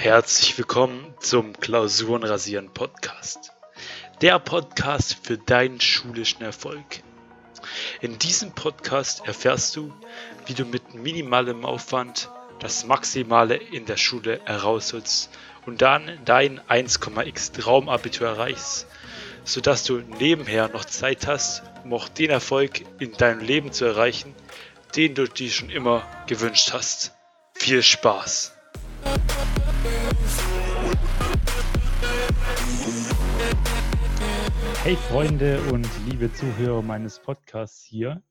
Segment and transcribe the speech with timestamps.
[0.00, 3.50] Herzlich willkommen zum Klausurenrasieren Podcast.
[4.20, 7.02] Der Podcast für deinen schulischen Erfolg.
[8.00, 9.92] In diesem Podcast erfährst du,
[10.46, 12.30] wie du mit minimalem Aufwand
[12.60, 15.30] das Maximale in der Schule herausholst
[15.66, 18.86] und dann dein 1,x Traumabitur erreichst,
[19.42, 24.32] sodass du nebenher noch Zeit hast, um auch den Erfolg in deinem Leben zu erreichen,
[24.94, 27.14] den du dir schon immer gewünscht hast.
[27.52, 28.57] Viel Spaß!
[34.88, 38.22] Hey Freunde und liebe Zuhörer meines Podcasts hier.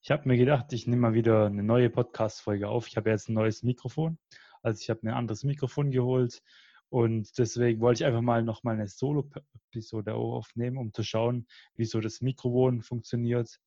[0.00, 2.86] Ich habe mir gedacht, ich nehme mal wieder eine neue Podcast-Folge auf.
[2.86, 4.16] Ich habe jetzt ein neues Mikrofon.
[4.62, 6.40] Also ich habe mir ein anderes Mikrofon geholt
[6.88, 11.84] und deswegen wollte ich einfach mal noch mal eine Solo-Episode aufnehmen, um zu schauen, wie
[11.84, 13.58] so das Mikrofon funktioniert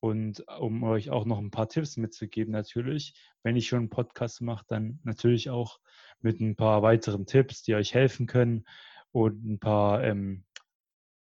[0.00, 3.14] und um euch auch noch ein paar Tipps mitzugeben natürlich.
[3.44, 5.78] Wenn ich schon einen Podcast mache, dann natürlich auch
[6.18, 8.64] mit ein paar weiteren Tipps, die euch helfen können
[9.12, 10.42] und ein paar ähm,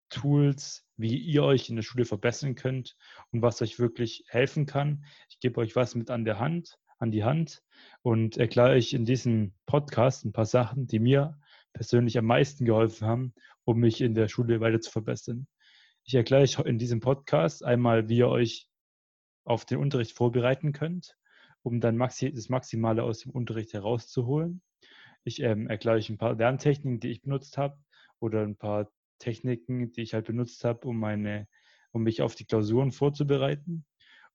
[0.09, 2.97] Tools, wie ihr euch in der Schule verbessern könnt
[3.31, 5.05] und was euch wirklich helfen kann.
[5.29, 7.63] Ich gebe euch was mit an der Hand, an die Hand
[8.03, 11.39] und erkläre euch in diesem Podcast ein paar Sachen, die mir
[11.73, 13.35] persönlich am meisten geholfen haben,
[13.65, 15.47] um mich in der Schule weiter zu verbessern.
[16.05, 18.69] Ich erkläre euch in diesem Podcast einmal, wie ihr euch
[19.45, 21.17] auf den Unterricht vorbereiten könnt,
[21.63, 24.63] um dann das Maximale aus dem Unterricht herauszuholen.
[25.25, 27.79] Ich ähm, erkläre euch ein paar Lerntechniken, die ich benutzt habe
[28.21, 31.47] oder ein paar Techniken, die ich halt benutzt habe, um meine,
[31.93, 33.85] um mich auf die Klausuren vorzubereiten.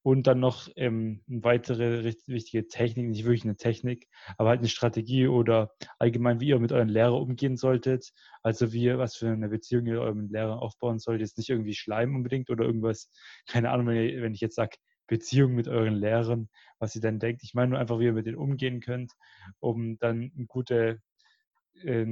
[0.05, 5.27] Und dann noch ähm, weitere wichtige Techniken, nicht wirklich eine Technik, aber halt eine Strategie
[5.27, 8.11] oder allgemein, wie ihr mit euren Lehrern umgehen solltet.
[8.41, 11.21] Also wie, was für eine Beziehung ihr eurem Lehrer aufbauen solltet.
[11.21, 13.09] Jetzt nicht irgendwie Schleim unbedingt oder irgendwas,
[13.47, 14.75] keine Ahnung, wenn, ihr, ich jetzt sage,
[15.07, 17.43] Beziehung mit euren Lehrern, was ihr dann denkt.
[17.43, 19.13] Ich meine nur einfach, wie ihr mit denen umgehen könnt,
[19.59, 21.01] um dann eine gute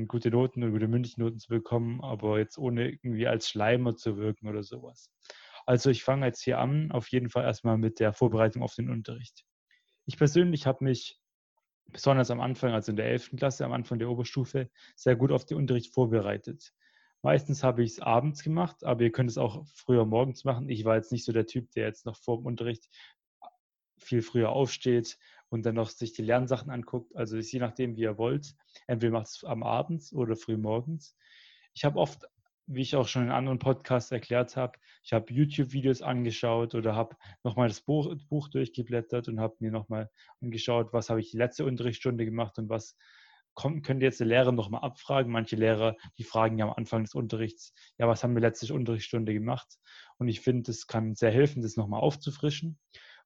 [0.08, 4.18] gute Noten oder gute mündliche Noten zu bekommen, aber jetzt ohne irgendwie als Schleimer zu
[4.18, 5.12] wirken oder sowas.
[5.66, 8.90] Also ich fange jetzt hier an, auf jeden Fall erstmal mit der Vorbereitung auf den
[8.90, 9.44] Unterricht.
[10.06, 11.20] Ich persönlich habe mich
[11.92, 13.36] besonders am Anfang, also in der 11.
[13.38, 16.74] Klasse, am Anfang der Oberstufe, sehr gut auf den Unterricht vorbereitet.
[17.22, 20.70] Meistens habe ich es abends gemacht, aber ihr könnt es auch früher morgens machen.
[20.70, 22.90] Ich war jetzt nicht so der Typ, der jetzt noch vor dem Unterricht
[23.98, 25.20] viel früher aufsteht
[25.52, 27.16] und dann noch sich die Lernsachen anguckt.
[27.16, 28.56] Also ist je nachdem, wie ihr wollt.
[28.88, 31.16] Entweder macht es am Abend oder früh morgens.
[31.74, 32.26] Ich habe oft,
[32.68, 37.18] wie ich auch schon in anderen Podcasts erklärt habe, ich habe YouTube-Videos angeschaut oder habe
[37.44, 40.10] nochmal das Buch, Buch durchgeblättert und habe mir nochmal
[40.42, 42.96] angeschaut, was habe ich die letzte Unterrichtsstunde gemacht und was
[43.54, 45.34] kommt, könnt jetzt die Lehrer nochmal abfragen.
[45.34, 49.34] Manche Lehrer, die fragen ja am Anfang des Unterrichts, ja, was haben wir letzte Unterrichtsstunde
[49.34, 49.68] gemacht?
[50.18, 52.80] Und ich finde, das kann sehr helfen, das nochmal aufzufrischen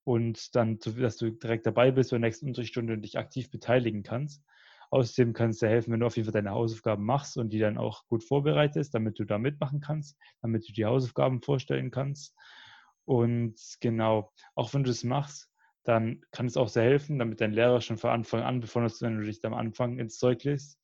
[0.05, 4.43] und dann, dass du direkt dabei bist zur nächsten Unterrichtsstunde und dich aktiv beteiligen kannst.
[4.91, 7.59] Außerdem kann es dir helfen, wenn du auf jeden Fall deine Hausaufgaben machst und die
[7.59, 12.35] dann auch gut vorbereitest, damit du da mitmachen kannst, damit du die Hausaufgaben vorstellen kannst.
[13.05, 15.49] Und genau, auch wenn du das machst,
[15.83, 19.17] dann kann es auch sehr helfen, damit dein Lehrer schon von Anfang an, besonders wenn
[19.17, 20.79] du dich am Anfang ins Zeug lässt,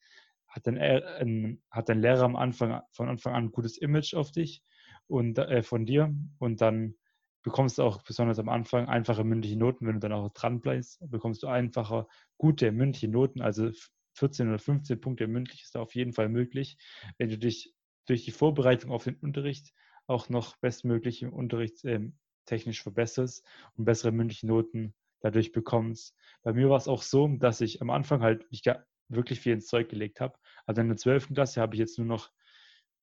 [0.48, 4.31] hat dein, äh, hat dein Lehrer am Anfang, von Anfang an ein gutes Image auf
[4.31, 4.64] dich
[5.08, 6.96] und äh, von dir und dann
[7.44, 9.88] bekommst du auch besonders am Anfang einfache mündliche Noten.
[9.88, 12.07] Wenn du dann auch dran bleibst, bekommst du einfacher
[12.38, 13.41] gute mündliche Noten.
[13.41, 13.72] Also
[14.13, 16.78] 14 oder 15 Punkte mündlich ist da auf jeden Fall möglich,
[17.18, 17.74] wenn du dich
[18.07, 19.74] durch die Vorbereitung auf den Unterricht
[20.07, 23.46] auch noch bestmöglich im Unterricht ähm, technisch verbesserst
[23.78, 26.16] und bessere mündliche Noten dadurch bekommst.
[26.44, 28.63] Bei mir war es auch so, dass ich am Anfang halt mich
[29.07, 30.38] wirklich viel ins Zeug gelegt habe.
[30.66, 31.34] Also in der 12.
[31.34, 32.31] Klasse habe ich jetzt nur noch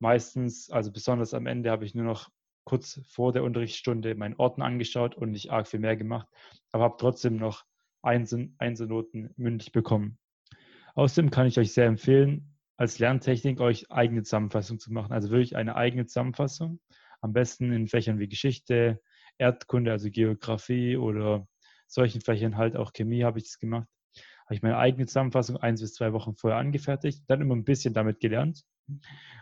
[0.01, 2.31] meistens, also besonders am Ende habe ich nur noch
[2.69, 6.29] kurz vor der Unterrichtsstunde meinen Ordner angeschaut und nicht arg viel mehr gemacht,
[6.71, 7.65] aber habe trotzdem noch
[8.03, 10.19] Einzelnoten mündlich bekommen.
[10.95, 15.13] Außerdem kann ich euch sehr empfehlen, als Lerntechnik euch eigene Zusammenfassung zu machen.
[15.13, 16.79] Also wirklich eine eigene Zusammenfassung.
[17.23, 19.01] Am besten in Fächern wie Geschichte,
[19.39, 21.49] Erdkunde, also Geografie oder
[21.87, 23.89] solchen Fächern halt auch Chemie habe ich das gemacht.
[24.49, 27.95] Habe ich meine eigene Zusammenfassung eins bis zwei Wochen vorher angefertigt, dann immer ein bisschen
[27.95, 28.65] damit gelernt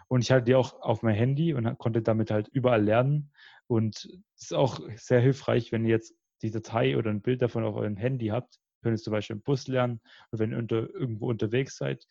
[0.09, 3.33] und ich hatte die auch auf mein Handy und konnte damit halt überall lernen.
[3.67, 3.97] Und
[4.37, 7.77] es ist auch sehr hilfreich, wenn ihr jetzt die Datei oder ein Bild davon auf
[7.77, 8.59] eurem Handy habt.
[8.83, 10.01] Könnt ihr zum Beispiel im Bus lernen
[10.31, 12.07] oder wenn ihr unter, irgendwo unterwegs seid.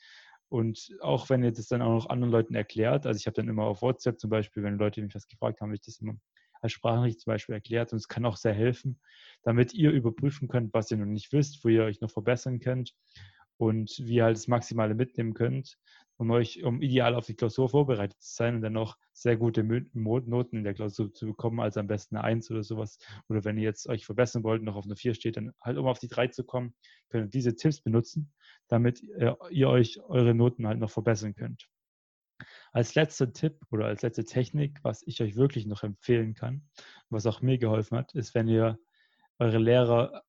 [0.50, 3.48] Und auch wenn ihr das dann auch noch anderen Leuten erklärt, also ich habe dann
[3.48, 6.16] immer auf WhatsApp zum Beispiel, wenn Leute mich was gefragt haben, habe ich das immer
[6.66, 9.00] als Sprachnachricht zum Beispiel erklärt und es kann auch sehr helfen,
[9.44, 12.94] damit ihr überprüfen könnt, was ihr noch nicht wisst, wo ihr euch noch verbessern könnt
[13.58, 15.78] und wie ihr halt das Maximale mitnehmen könnt,
[16.18, 19.64] um euch, um ideal auf die Klausur vorbereitet zu sein und dann noch sehr gute
[19.64, 22.98] Noten in der Klausur zu bekommen, also am besten eine 1 oder sowas.
[23.30, 25.88] Oder wenn ihr jetzt euch verbessern wollt, noch auf eine 4 steht, dann halt um
[25.88, 26.74] auf die 3 zu kommen,
[27.10, 28.34] könnt ihr diese Tipps benutzen,
[28.68, 31.70] damit ihr euch eure Noten halt noch verbessern könnt.
[32.72, 36.68] Als letzter Tipp oder als letzte Technik, was ich euch wirklich noch empfehlen kann,
[37.10, 38.78] was auch mir geholfen hat, ist, wenn ihr
[39.40, 40.24] eure Lehrer,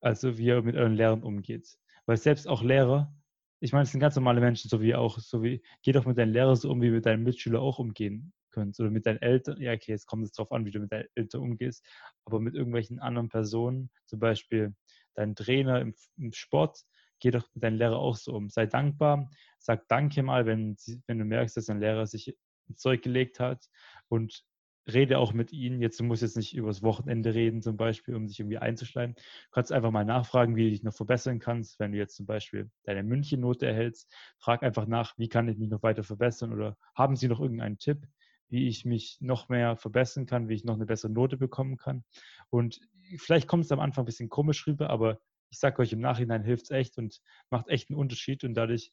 [0.00, 1.78] also wie ihr mit euren Lehrern umgeht.
[2.06, 3.12] Weil selbst auch Lehrer
[3.60, 6.18] ich meine, es sind ganz normale Menschen, so wie auch, so wie, geh doch mit
[6.18, 8.80] deinen Lehrern so um, wie mit deinen Mitschülern auch umgehen könntest.
[8.80, 11.08] Oder mit deinen Eltern, ja, okay, jetzt kommt es darauf an, wie du mit deinen
[11.14, 11.84] Eltern umgehst,
[12.26, 14.74] aber mit irgendwelchen anderen Personen, zum Beispiel
[15.14, 16.82] dein Trainer im, im Sport,
[17.20, 18.48] geh doch mit deinen Lehrern auch so um.
[18.48, 20.76] Sei dankbar, sag Danke mal, wenn,
[21.06, 22.36] wenn du merkst, dass dein Lehrer sich
[22.68, 23.68] ins Zeug gelegt hat
[24.08, 24.44] und
[24.92, 25.80] rede auch mit ihnen.
[25.80, 29.16] Jetzt, du musst jetzt nicht übers Wochenende reden, zum Beispiel, um sich irgendwie einzuschleimen.
[29.16, 31.78] Du kannst einfach mal nachfragen, wie du dich noch verbessern kannst.
[31.80, 35.68] Wenn du jetzt zum Beispiel deine Münchennote erhältst, frag einfach nach, wie kann ich mich
[35.68, 38.06] noch weiter verbessern oder haben sie noch irgendeinen Tipp,
[38.48, 42.04] wie ich mich noch mehr verbessern kann, wie ich noch eine bessere Note bekommen kann.
[42.50, 42.80] Und
[43.18, 45.18] vielleicht kommt es am Anfang ein bisschen komisch rüber, aber
[45.50, 47.20] ich sage euch, im Nachhinein hilft es echt und
[47.50, 48.92] macht echt einen Unterschied und dadurch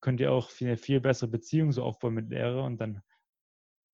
[0.00, 3.02] könnt ihr auch eine viel bessere Beziehung so aufbauen mit Lehrer und dann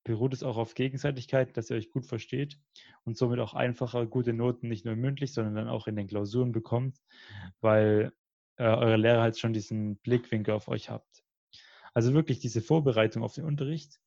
[0.05, 2.59] beruht es auch auf Gegenseitigkeit, dass ihr euch gut versteht
[3.05, 6.53] und somit auch einfacher gute Noten nicht nur mündlich, sondern dann auch in den Klausuren
[6.53, 6.99] bekommt,
[7.61, 8.13] weil
[8.57, 11.23] äh, eure Lehrer halt schon diesen Blickwinkel auf euch habt.
[11.95, 14.01] Also wirklich diese Vorbereitung auf den Unterricht,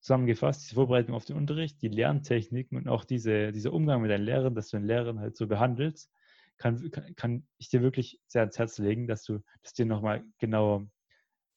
[0.00, 4.24] zusammengefasst, diese Vorbereitung auf den Unterricht, die Lerntechniken und auch diese, dieser Umgang mit deinen
[4.24, 6.10] Lehrern, dass du den Lehrern halt so behandelst,
[6.60, 10.86] kann, kann, ich dir wirklich sehr ans Herz legen, dass du das dir nochmal genauer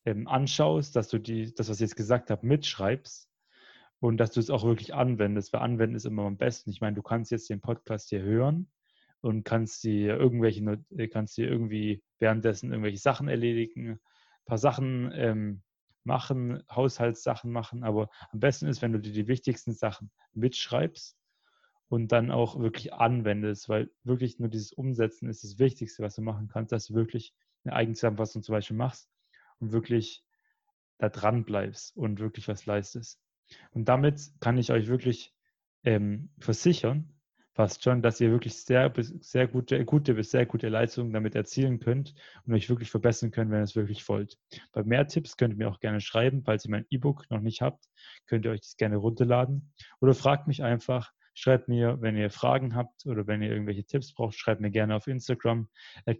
[0.05, 3.29] ähm, anschaust, dass du die, das, was ich jetzt gesagt habe, mitschreibst
[3.99, 6.69] und dass du es auch wirklich anwendest, weil anwenden ist immer am besten.
[6.69, 8.71] Ich meine, du kannst jetzt den Podcast hier hören
[9.19, 13.99] und kannst dir irgendwelche, äh, kannst dir irgendwie währenddessen irgendwelche Sachen erledigen, ein
[14.45, 15.63] paar Sachen ähm,
[16.05, 21.17] machen, Haushaltssachen machen, aber am besten ist, wenn du dir die wichtigsten Sachen mitschreibst
[21.93, 26.23] und dann auch wirklich anwendest, weil wirklich nur dieses Umsetzen ist das Wichtigste, was du
[26.23, 29.11] machen kannst, dass du wirklich eine Eigenzusammenfassung zum Beispiel machst
[29.59, 30.25] und wirklich
[30.97, 33.21] da dran bleibst und wirklich was leistest.
[33.69, 35.35] Und damit kann ich euch wirklich
[35.83, 37.13] ähm, versichern,
[37.51, 41.79] fast schon, dass ihr wirklich sehr, sehr gute, gute bis sehr gute Leistungen damit erzielen
[41.79, 42.15] könnt
[42.47, 44.39] und euch wirklich verbessern könnt, wenn ihr es wirklich wollt.
[44.71, 46.41] Bei mehr Tipps könnt ihr mir auch gerne schreiben.
[46.43, 47.85] Falls ihr mein E-Book noch nicht habt,
[48.25, 49.71] könnt ihr euch das gerne runterladen.
[50.01, 54.13] Oder fragt mich einfach, schreibt mir, wenn ihr Fragen habt oder wenn ihr irgendwelche Tipps
[54.13, 55.67] braucht, schreibt mir gerne auf Instagram.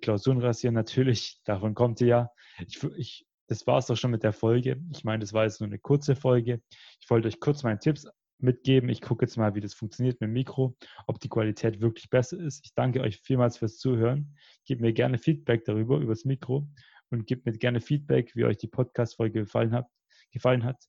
[0.01, 2.30] Klausurenrasieren natürlich, davon kommt ihr ja.
[2.68, 4.81] Ich, ich das war es doch schon mit der Folge.
[4.92, 6.62] Ich meine, das war jetzt nur eine kurze Folge.
[7.01, 8.07] Ich wollte euch kurz meine Tipps
[8.39, 8.89] mitgeben.
[8.89, 10.75] Ich gucke jetzt mal, wie das funktioniert mit dem Mikro,
[11.07, 12.66] ob die Qualität wirklich besser ist.
[12.66, 14.36] Ich danke euch vielmals fürs Zuhören.
[14.66, 16.68] Gebt mir gerne Feedback darüber, über das Mikro
[17.09, 19.88] und gebt mir gerne Feedback, wie euch die Podcast-Folge gefallen hat,
[20.31, 20.83] gefallen hat.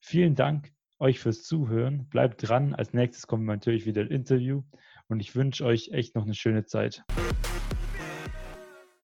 [0.00, 2.06] Vielen Dank euch fürs Zuhören.
[2.10, 2.74] Bleibt dran.
[2.74, 4.62] Als nächstes kommt natürlich wieder ein Interview
[5.08, 7.04] und ich wünsche euch echt noch eine schöne Zeit.